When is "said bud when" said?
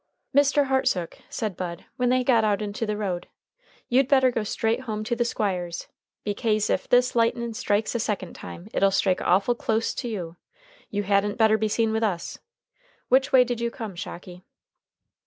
1.29-2.09